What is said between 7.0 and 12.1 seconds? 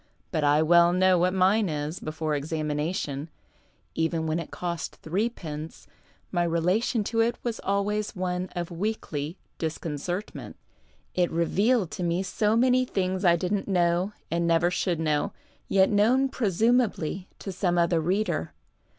to it was always one of weekly disconcert ment. It revealed to